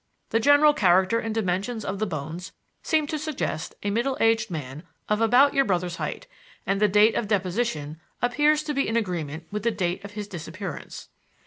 The 0.31 0.39
general 0.39 0.73
character 0.73 1.19
and 1.19 1.31
dimensions 1.35 1.85
of 1.85 1.99
the 1.99 2.07
bones 2.07 2.53
seem 2.81 3.05
to 3.05 3.19
suggest 3.19 3.75
a 3.83 3.91
middle 3.91 4.17
aged 4.19 4.49
man 4.49 4.81
of 5.07 5.21
about 5.21 5.53
your 5.53 5.63
brother's 5.63 5.97
height, 5.97 6.25
and 6.65 6.81
the 6.81 6.87
date 6.87 7.13
of 7.13 7.27
deposition 7.27 8.01
appears 8.19 8.63
to 8.63 8.73
be 8.73 8.87
in 8.87 8.97
agreement 8.97 9.45
with 9.51 9.61
the 9.61 9.69
date 9.69 10.03
of 10.03 10.13
his 10.13 10.27
disappearance." 10.27 11.09